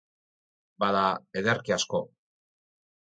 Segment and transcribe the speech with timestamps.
[0.85, 1.03] Bada,
[1.43, 2.03] ederki asko.